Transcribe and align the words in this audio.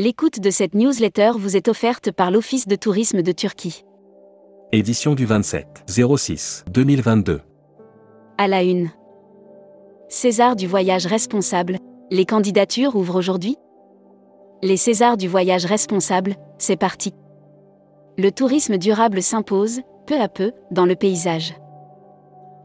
L'écoute 0.00 0.38
de 0.38 0.50
cette 0.50 0.76
newsletter 0.76 1.32
vous 1.36 1.56
est 1.56 1.66
offerte 1.66 2.12
par 2.12 2.30
l'Office 2.30 2.68
de 2.68 2.76
tourisme 2.76 3.20
de 3.20 3.32
Turquie. 3.32 3.84
Édition 4.70 5.16
du 5.16 5.26
27 5.26 5.66
06 5.88 6.64
2022. 6.70 7.40
À 8.38 8.46
la 8.46 8.62
une. 8.62 8.90
César 10.08 10.54
du 10.54 10.68
voyage 10.68 11.06
responsable. 11.06 11.78
Les 12.12 12.24
candidatures 12.26 12.94
ouvrent 12.94 13.16
aujourd'hui 13.16 13.56
Les 14.62 14.76
Césars 14.76 15.16
du 15.16 15.26
voyage 15.26 15.64
responsable, 15.64 16.36
c'est 16.58 16.76
parti. 16.76 17.12
Le 18.18 18.30
tourisme 18.30 18.78
durable 18.78 19.20
s'impose, 19.20 19.80
peu 20.06 20.20
à 20.20 20.28
peu, 20.28 20.52
dans 20.70 20.86
le 20.86 20.94
paysage. 20.94 21.56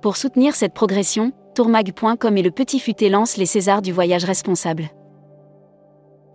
Pour 0.00 0.16
soutenir 0.16 0.54
cette 0.54 0.72
progression, 0.72 1.32
tourmag.com 1.54 2.38
et 2.38 2.42
le 2.42 2.50
Petit 2.50 2.78
Futé 2.78 3.10
lancent 3.10 3.36
les 3.36 3.44
Césars 3.44 3.82
du 3.82 3.92
voyage 3.92 4.24
responsable. 4.24 4.88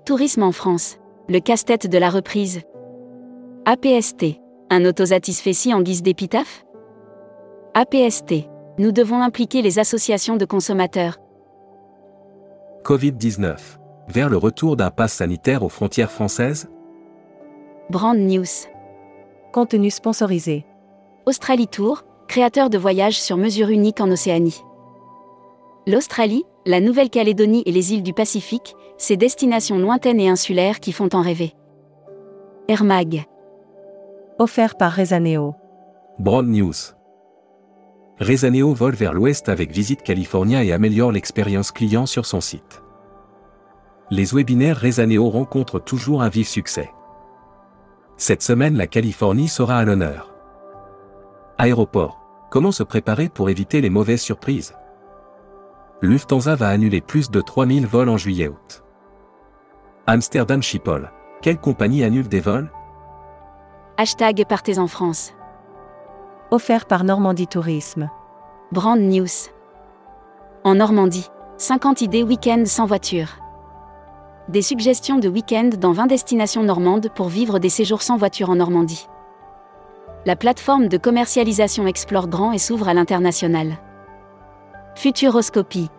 Tourisme 0.05 0.43
en 0.43 0.51
France. 0.51 0.97
Le 1.29 1.39
casse-tête 1.39 1.87
de 1.87 1.97
la 1.97 2.09
reprise. 2.09 2.59
APST. 3.65 4.37
Un 4.69 4.83
autosatisfait 4.83 5.73
en 5.73 5.81
guise 5.81 6.03
d'épitaphe? 6.03 6.65
APST. 7.73 8.49
Nous 8.79 8.91
devons 8.91 9.21
impliquer 9.21 9.61
les 9.61 9.79
associations 9.79 10.35
de 10.35 10.43
consommateurs. 10.43 11.19
Covid-19. 12.83 13.55
Vers 14.09 14.29
le 14.29 14.35
retour 14.35 14.75
d'un 14.75 14.91
pass 14.91 15.13
sanitaire 15.13 15.63
aux 15.63 15.69
frontières 15.69 16.11
françaises? 16.11 16.69
Brand 17.89 18.17
News. 18.17 18.67
Contenu 19.53 19.89
sponsorisé. 19.89 20.65
Australie 21.25 21.69
Tour, 21.69 22.03
créateur 22.27 22.69
de 22.69 22.77
voyages 22.77 23.21
sur 23.21 23.37
mesure 23.37 23.69
unique 23.69 24.01
en 24.01 24.11
Océanie. 24.11 24.65
L'Australie, 25.87 26.43
la 26.65 26.79
Nouvelle-Calédonie 26.79 27.63
et 27.65 27.71
les 27.71 27.93
îles 27.93 28.03
du 28.03 28.13
Pacifique, 28.13 28.75
ces 28.97 29.17
destinations 29.17 29.77
lointaines 29.77 30.19
et 30.19 30.29
insulaires 30.29 30.79
qui 30.79 30.91
font 30.93 31.09
en 31.13 31.21
rêver. 31.21 31.53
Air 32.69 32.83
Mag. 32.83 33.25
Offert 34.39 34.75
par 34.75 34.93
Rezaneo. 34.93 35.55
Broad 36.19 36.47
News. 36.47 36.73
Rezaneo 38.19 38.73
vole 38.73 38.95
vers 38.95 39.13
l'ouest 39.13 39.49
avec 39.49 39.71
Visite 39.71 40.03
California 40.03 40.63
et 40.63 40.71
améliore 40.71 41.11
l'expérience 41.11 41.71
client 41.71 42.05
sur 42.05 42.25
son 42.25 42.39
site. 42.39 42.81
Les 44.09 44.33
webinaires 44.33 44.79
Rezaneo 44.79 45.29
rencontrent 45.29 45.79
toujours 45.79 46.21
un 46.21 46.29
vif 46.29 46.47
succès. 46.47 46.89
Cette 48.15 48.43
semaine, 48.43 48.77
la 48.77 48.87
Californie 48.87 49.47
sera 49.47 49.77
à 49.77 49.83
l'honneur. 49.83 50.33
Aéroport. 51.57 52.21
Comment 52.51 52.71
se 52.71 52.83
préparer 52.83 53.29
pour 53.29 53.49
éviter 53.49 53.81
les 53.81 53.89
mauvaises 53.89 54.21
surprises? 54.21 54.75
Lufthansa 56.03 56.55
va 56.55 56.67
annuler 56.67 56.99
plus 56.99 57.31
de 57.31 57.39
3000 57.39 57.87
vols 57.87 58.09
en 58.09 58.17
juillet-août. 58.17 58.83
Amsterdam 60.05 60.61
Schiphol. 60.61 61.09
Quelle 61.41 61.57
compagnie 61.57 62.03
annule 62.03 62.27
des 62.27 62.41
vols? 62.41 62.69
Hashtag 63.95 64.43
Partez 64.45 64.79
en 64.79 64.87
France. 64.87 65.31
Offert 66.51 66.87
par 66.87 67.05
Normandie 67.05 67.47
Tourisme. 67.47 68.09
Brand 68.73 68.99
News. 68.99 69.29
En 70.65 70.75
Normandie, 70.75 71.29
50 71.57 72.01
idées 72.01 72.23
week-end 72.23 72.63
sans 72.65 72.85
voiture. 72.85 73.37
Des 74.49 74.61
suggestions 74.61 75.19
de 75.19 75.29
week-end 75.29 75.69
dans 75.79 75.93
20 75.93 76.07
destinations 76.07 76.63
normandes 76.63 77.07
pour 77.15 77.29
vivre 77.29 77.59
des 77.59 77.69
séjours 77.69 78.01
sans 78.01 78.17
voiture 78.17 78.49
en 78.49 78.55
Normandie. 78.55 79.07
La 80.25 80.35
plateforme 80.35 80.89
de 80.89 80.97
commercialisation 80.97 81.87
explore 81.87 82.27
grand 82.27 82.51
et 82.51 82.57
s'ouvre 82.57 82.89
à 82.89 82.93
l'international. 82.93 83.77
Futuroscopie. 84.95 85.89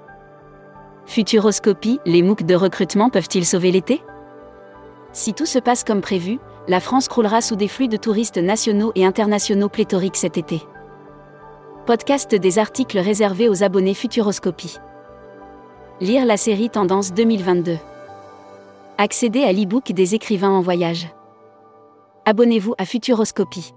Futuroscopie, 1.05 2.01
les 2.07 2.23
MOOC 2.23 2.45
de 2.45 2.55
recrutement 2.55 3.11
peuvent-ils 3.11 3.45
sauver 3.45 3.71
l'été? 3.73 4.03
Si 5.13 5.35
tout 5.35 5.47
se 5.47 5.59
passe 5.59 5.85
comme 5.85 6.01
prévu, 6.01 6.39
la 6.69 6.81
France 6.81 7.09
croulera 7.09 7.41
sous 7.41 7.57
des 7.57 7.69
flux 7.69 7.89
de 7.89 7.97
touristes 7.97 8.39
nationaux 8.39 8.93
et 8.95 9.05
internationaux 9.05 9.69
pléthoriques 9.69 10.17
cet 10.17 10.39
été. 10.39 10.63
Podcast 11.87 12.35
des 12.35 12.59
articles 12.59 12.99
réservés 12.99 13.49
aux 13.49 13.63
abonnés 13.63 13.95
Futuroscopie. 13.95 14.79
Lire 16.01 16.25
la 16.25 16.37
série 16.37 16.71
Tendance 16.71 17.13
2022. 17.13 17.77
Accéder 18.97 19.43
à 19.43 19.53
l'e-book 19.53 19.93
des 19.93 20.15
écrivains 20.15 20.51
en 20.51 20.63
voyage. 20.63 21.09
Abonnez-vous 22.25 22.75
à 22.79 22.87
Futuroscopie. 22.87 23.75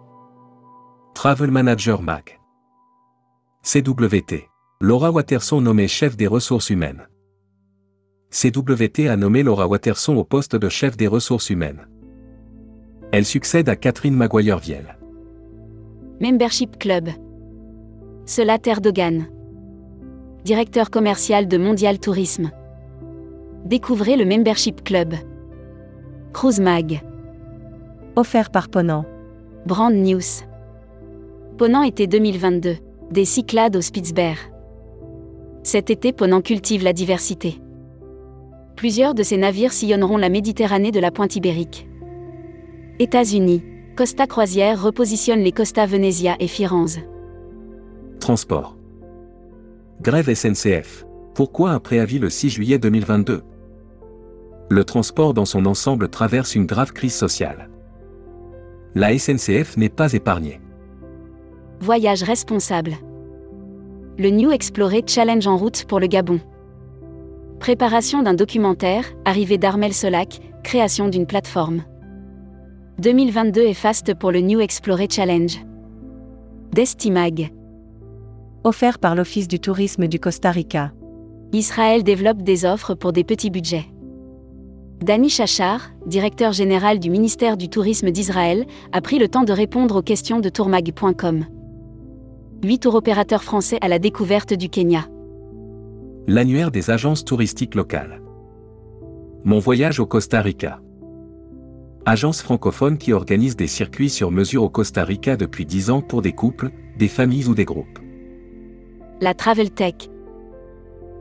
Travel 1.16 1.52
Manager 1.52 2.02
Mag. 2.02 2.40
CWT. 3.64 4.48
Laura 4.80 5.10
Watterson 5.10 5.60
nommée 5.60 5.88
chef 5.88 6.16
des 6.16 6.28
ressources 6.28 6.70
humaines. 6.70 7.08
CWT 8.30 9.08
a 9.10 9.18
nommé 9.18 9.42
Laura 9.42 9.68
Watterson 9.68 10.16
au 10.16 10.24
poste 10.24 10.56
de 10.56 10.70
chef 10.70 10.96
des 10.96 11.08
ressources 11.08 11.50
humaines. 11.50 11.88
Elle 13.12 13.26
succède 13.26 13.70
à 13.70 13.76
Catherine 13.76 14.16
Maguire-Viel. 14.16 14.96
Membership 16.22 16.78
Club. 16.78 17.10
Cela 18.28 18.60
Erdogan. 18.64 19.26
Directeur 20.44 20.92
commercial 20.92 21.48
de 21.48 21.58
Mondial 21.58 21.98
Tourisme. 21.98 22.52
Découvrez 23.66 24.16
le 24.16 24.26
Membership 24.26 24.84
Club. 24.84 25.16
Cruise 26.34 26.60
Mag. 26.60 27.02
Offert 28.16 28.52
par 28.52 28.70
Ponant. 28.70 29.06
Brand 29.66 29.92
News. 29.92 30.46
Ponant 31.58 31.82
été 31.82 32.06
2022. 32.06 32.76
Des 33.10 33.26
Cyclades 33.26 33.76
au 33.76 33.82
Spitzberg. 33.82 34.38
Cet 35.68 35.90
été, 35.90 36.14
Ponant 36.14 36.40
cultive 36.40 36.82
la 36.82 36.94
diversité. 36.94 37.60
Plusieurs 38.78 39.14
de 39.14 39.22
ces 39.22 39.36
navires 39.36 39.74
sillonneront 39.74 40.16
la 40.16 40.30
Méditerranée 40.30 40.94
de 40.94 41.00
la 41.02 41.12
pointe 41.12 41.36
ibérique. 41.36 41.90
États-Unis. 43.00 43.66
Costa 43.98 44.28
Croisière 44.28 44.82
repositionne 44.82 45.42
les 45.42 45.52
Costa 45.52 45.86
Venezia 45.86 46.38
et 46.40 46.48
Firenze. 46.48 47.00
Transport. 48.22 48.78
Grève 50.02 50.34
SNCF. 50.34 51.06
Pourquoi 51.36 51.72
un 51.72 51.82
préavis 51.82 52.20
le 52.20 52.30
6 52.30 52.50
juillet 52.50 52.80
2022 52.80 53.44
Le 54.70 54.84
transport 54.86 55.34
dans 55.34 55.44
son 55.44 55.66
ensemble 55.66 56.08
traverse 56.08 56.56
une 56.56 56.66
grave 56.66 56.94
crise 56.94 57.16
sociale. 57.16 57.70
La 58.96 59.20
SNCF 59.20 59.76
n'est 59.76 59.90
pas 59.90 60.14
épargnée. 60.14 60.62
Voyage 61.82 62.24
responsable 62.24 62.94
le 64.20 64.32
New 64.32 64.50
Explorer 64.50 65.04
Challenge 65.06 65.46
en 65.46 65.58
route 65.58 65.86
pour 65.86 66.00
le 66.00 66.08
Gabon. 66.08 66.40
Préparation 67.60 68.24
d'un 68.24 68.34
documentaire, 68.34 69.06
arrivée 69.26 69.60
d'Armel 69.60 69.94
Solac, 69.94 70.40
création 70.64 71.08
d'une 71.08 71.28
plateforme. 71.28 71.84
2022 72.98 73.62
est 73.62 73.76
fast 73.76 74.16
pour 74.16 74.32
le 74.32 74.40
New 74.40 74.60
Explorer 74.60 75.08
Challenge. 75.08 75.60
Destimag. 76.74 77.54
Offert 78.64 78.98
par 78.98 79.14
l'Office 79.14 79.48
du 79.48 79.60
tourisme 79.60 80.08
du 80.08 80.20
Costa 80.20 80.50
Rica. 80.50 80.94
Israël 81.54 82.04
développe 82.04 82.42
des 82.42 82.66
offres 82.66 82.96
pour 82.96 83.14
des 83.14 83.24
petits 83.24 83.52
budgets. 83.52 83.86
Dani 85.00 85.30
Chachar, 85.30 85.92
directeur 86.08 86.54
général 86.54 86.98
du 86.98 87.12
ministère 87.12 87.56
du 87.56 87.70
Tourisme 87.70 88.10
d'Israël, 88.10 88.66
a 88.94 89.00
pris 89.00 89.20
le 89.20 89.28
temps 89.28 89.44
de 89.44 89.54
répondre 89.54 89.98
aux 89.98 90.02
questions 90.02 90.40
de 90.40 90.50
tourmag.com. 90.50 91.46
8 92.64 92.80
tours 92.80 92.96
opérateurs 92.96 93.44
français 93.44 93.78
à 93.82 93.88
la 93.88 94.00
découverte 94.00 94.54
du 94.54 94.68
Kenya. 94.68 95.06
L'annuaire 96.26 96.72
des 96.72 96.90
agences 96.90 97.24
touristiques 97.24 97.76
locales. 97.76 98.20
Mon 99.44 99.60
voyage 99.60 100.00
au 100.00 100.08
Costa 100.08 100.42
Rica. 100.42 100.82
Agence 102.08 102.42
francophone 102.42 102.98
qui 102.98 103.14
organise 103.14 103.56
des 103.56 103.68
circuits 103.68 104.10
sur 104.10 104.32
mesure 104.32 104.64
au 104.64 104.70
Costa 104.70 105.04
Rica 105.04 105.38
depuis 105.38 105.68
10 105.68 105.92
ans 105.92 106.02
pour 106.02 106.24
des 106.24 106.34
couples, 106.34 106.72
des 106.98 107.08
familles 107.08 107.46
ou 107.46 107.54
des 107.54 107.66
groupes. 107.66 108.00
La 109.22 109.36
Travel 109.36 109.70
Tech. 109.70 110.10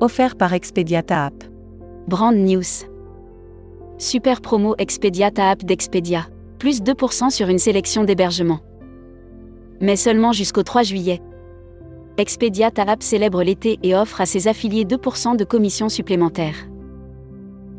Offert 0.00 0.36
par 0.36 0.54
Expediata 0.54 1.26
App. 1.26 1.44
Brand 2.08 2.34
News. 2.34 2.86
Super 3.98 4.40
promo 4.40 4.74
Expediata 4.78 5.50
App 5.50 5.64
d'Expedia. 5.64 6.28
Plus 6.58 6.80
2% 6.80 7.28
sur 7.28 7.48
une 7.48 7.58
sélection 7.58 8.04
d'hébergements 8.04 8.60
mais 9.80 9.96
seulement 9.96 10.32
jusqu'au 10.32 10.62
3 10.62 10.82
juillet. 10.82 11.20
Expedia 12.18 12.70
App 12.74 13.02
célèbre 13.02 13.42
l'été 13.42 13.78
et 13.82 13.94
offre 13.94 14.22
à 14.22 14.26
ses 14.26 14.48
affiliés 14.48 14.86
2% 14.86 15.36
de 15.36 15.44
commissions 15.44 15.90
supplémentaires. 15.90 16.66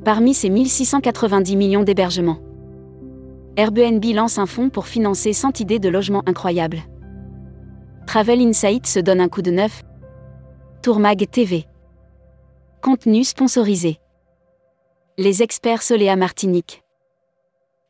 Parmi 0.06 0.36
ses 0.36 0.50
1690 0.50 1.56
millions 1.56 1.84
d'hébergements, 1.84 2.40
Airbnb 3.56 4.06
lance 4.14 4.38
un 4.38 4.46
fonds 4.46 4.70
pour 4.70 4.86
financer 4.86 5.34
100 5.34 5.60
idées 5.60 5.80
de 5.80 5.90
logements 5.90 6.22
incroyables. 6.28 6.84
Travel 8.06 8.40
Insight 8.42 8.86
se 8.86 9.00
donne 9.00 9.20
un 9.20 9.28
coup 9.28 9.42
de 9.42 9.50
neuf. 9.50 9.82
Tourmag 10.84 11.28
TV. 11.32 11.66
Contenu 12.84 13.24
sponsorisé. 13.24 13.98
Les 15.18 15.42
experts 15.42 15.82
Soléa 15.82 16.16
Martinique. 16.16 16.84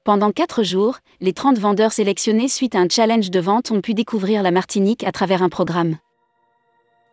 Pendant 0.06 0.32
4 0.32 0.64
jours, 0.64 1.00
les 1.20 1.34
30 1.34 1.60
vendeurs 1.60 1.92
sélectionnés 1.92 2.48
suite 2.48 2.76
à 2.76 2.80
un 2.80 2.88
challenge 2.90 3.30
de 3.30 3.42
vente 3.42 3.70
ont 3.70 3.82
pu 3.82 3.94
découvrir 3.94 4.42
la 4.44 4.52
Martinique 4.52 5.04
à 5.04 5.12
travers 5.12 5.44
un 5.44 5.50
programme. 5.50 5.98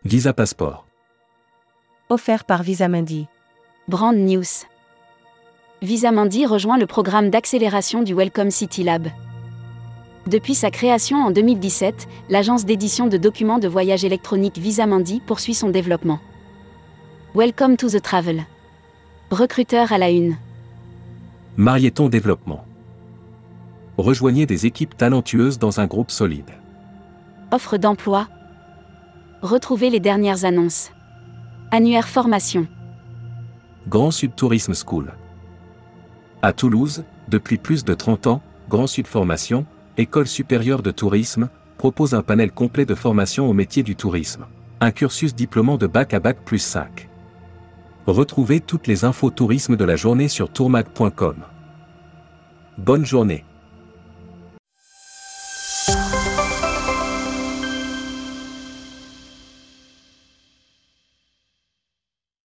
Visa 0.06 0.34
Passport. 0.34 0.84
Offert 2.10 2.44
par 2.44 2.62
Visa 2.62 2.88
Mundi. 2.88 3.26
Brand 3.88 4.14
News. 4.14 4.66
Visamandi 5.80 6.44
rejoint 6.44 6.76
le 6.76 6.84
programme 6.84 7.30
d'accélération 7.30 8.02
du 8.02 8.12
Welcome 8.12 8.50
City 8.50 8.84
Lab. 8.84 9.08
Depuis 10.26 10.54
sa 10.54 10.70
création 10.70 11.24
en 11.24 11.30
2017, 11.30 12.06
l'agence 12.28 12.66
d'édition 12.66 13.06
de 13.06 13.16
documents 13.16 13.58
de 13.58 13.66
voyage 13.66 14.04
électronique 14.04 14.58
Visamandi 14.58 15.22
poursuit 15.26 15.54
son 15.54 15.70
développement. 15.70 16.20
Welcome 17.34 17.78
to 17.78 17.88
the 17.88 18.02
travel. 18.02 18.44
Recruteur 19.30 19.90
à 19.90 19.96
la 19.96 20.10
une. 20.10 20.36
Marieton 21.56 22.10
Développement. 22.10 22.66
Rejoignez 23.96 24.44
des 24.44 24.66
équipes 24.66 24.98
talentueuses 24.98 25.58
dans 25.58 25.80
un 25.80 25.86
groupe 25.86 26.10
solide. 26.10 26.50
Offre 27.52 27.78
d'emploi. 27.78 28.28
Retrouvez 29.44 29.90
les 29.90 30.00
dernières 30.00 30.46
annonces. 30.46 30.90
Annuaire 31.70 32.08
formation. 32.08 32.66
Grand 33.86 34.10
Sud 34.10 34.34
Tourisme 34.34 34.72
School. 34.72 35.12
À 36.40 36.54
Toulouse, 36.54 37.04
depuis 37.28 37.58
plus 37.58 37.84
de 37.84 37.92
30 37.92 38.26
ans, 38.26 38.42
Grand 38.70 38.86
Sud 38.86 39.06
Formation, 39.06 39.66
École 39.98 40.28
supérieure 40.28 40.80
de 40.80 40.90
tourisme, 40.90 41.50
propose 41.76 42.14
un 42.14 42.22
panel 42.22 42.52
complet 42.52 42.86
de 42.86 42.94
formation 42.94 43.46
au 43.46 43.52
métier 43.52 43.82
du 43.82 43.96
tourisme. 43.96 44.46
Un 44.80 44.92
cursus 44.92 45.34
diplômant 45.34 45.76
de 45.76 45.88
bac 45.88 46.14
à 46.14 46.20
bac 46.20 46.38
plus 46.42 46.60
5. 46.60 47.10
Retrouvez 48.06 48.60
toutes 48.60 48.86
les 48.86 49.04
infos 49.04 49.28
tourisme 49.28 49.76
de 49.76 49.84
la 49.84 49.96
journée 49.96 50.28
sur 50.28 50.48
tourmag.com. 50.48 51.36
Bonne 52.78 53.04
journée. 53.04 53.44